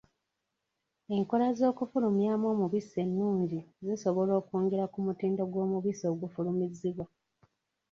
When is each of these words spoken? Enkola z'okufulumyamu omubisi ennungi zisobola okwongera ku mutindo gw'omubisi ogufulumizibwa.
Enkola 1.15 1.47
z'okufulumyamu 1.57 2.45
omubisi 2.53 2.95
ennungi 3.05 3.59
zisobola 3.85 4.31
okwongera 4.39 4.85
ku 4.93 4.99
mutindo 5.05 5.43
gw'omubisi 5.51 6.03
ogufulumizibwa. 6.11 7.05